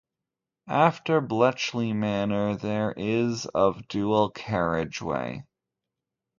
After 0.67 1.21
Bletchley 1.21 1.93
Manor, 1.93 2.55
there 2.55 2.91
is 2.97 3.45
of 3.45 3.87
dual 3.87 4.31
carriageway. 4.31 5.43